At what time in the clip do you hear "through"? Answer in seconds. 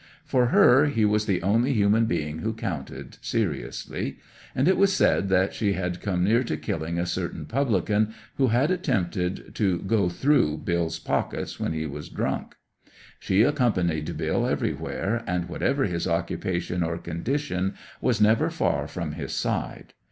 10.09-10.57